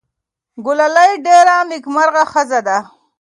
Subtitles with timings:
[0.65, 2.77] ګلالۍ ډېره نېکمرغه ښځه ده.